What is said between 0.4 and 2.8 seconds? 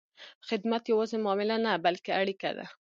خدمت یوازې معامله نه، بلکې اړیکه ده.